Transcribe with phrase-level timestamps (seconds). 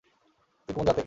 [0.69, 0.99] তুই কোন জাতের?